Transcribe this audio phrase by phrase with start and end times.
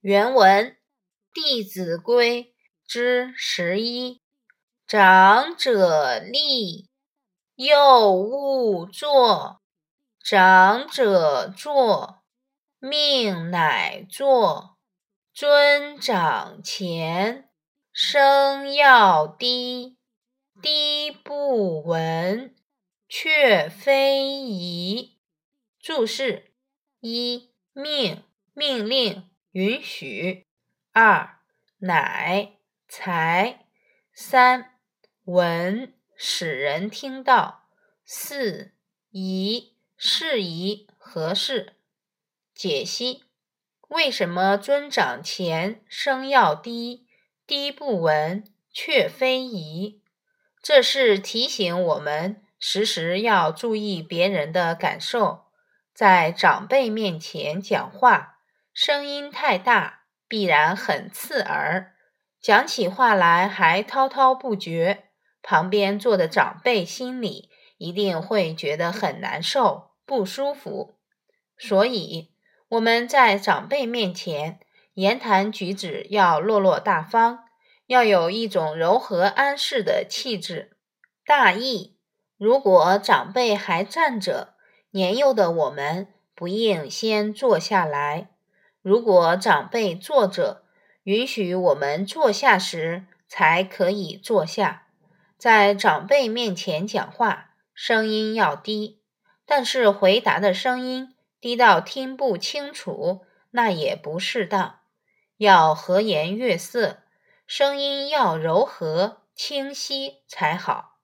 [0.00, 0.66] 原文
[1.32, 2.44] 《弟子规》
[2.86, 4.20] 之十一：
[4.86, 6.90] 长者立，
[7.54, 9.60] 幼勿坐；
[10.22, 12.22] 长者坐，
[12.78, 14.76] 命乃作。
[15.32, 17.48] 尊长前，
[17.90, 19.96] 声要低，
[20.60, 22.54] 低不闻，
[23.08, 25.18] 却非宜。
[25.80, 26.52] 注释：
[27.00, 28.22] 一、命，
[28.52, 29.28] 命令。
[29.56, 30.44] 允许，
[30.92, 31.38] 二
[31.78, 33.64] 乃才，
[34.12, 34.72] 三
[35.24, 37.70] 闻使人听到，
[38.04, 38.72] 四
[39.12, 41.72] 宜适宜合适。
[42.54, 43.24] 解析：
[43.88, 47.06] 为什么尊长前声要低，
[47.46, 50.02] 低不闻，却非宜？
[50.62, 55.46] 这是提醒我们时时要注意别人的感受，
[55.94, 58.34] 在长辈面前讲话。
[58.78, 61.94] 声音太大，必然很刺耳，
[62.42, 65.04] 讲起话来还滔滔不绝，
[65.40, 70.98] 旁边坐的长辈心里一定会觉得很难受、不舒服。
[71.56, 72.34] 所以
[72.68, 74.60] 我们在长辈面前
[74.92, 77.44] 言谈举止要落落大方，
[77.86, 80.76] 要有一种柔和安适的气质。
[81.24, 81.96] 大意：
[82.36, 84.52] 如果长辈还站着，
[84.90, 88.28] 年幼的我们不应先坐下来。
[88.86, 90.62] 如果长辈坐着，
[91.02, 94.86] 允许我们坐下时才可以坐下。
[95.36, 99.00] 在长辈面前讲话，声音要低，
[99.44, 104.78] 但是回答的声音低到听不清楚，那也不适当。
[105.38, 106.98] 要和颜悦色，
[107.44, 110.95] 声音要柔和清晰才好。